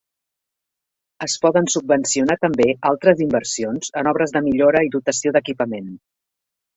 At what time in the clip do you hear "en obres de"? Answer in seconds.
4.03-4.41